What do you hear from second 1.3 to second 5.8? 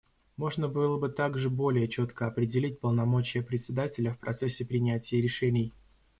более четко определить полномочия Председателя в процессе принятии решений.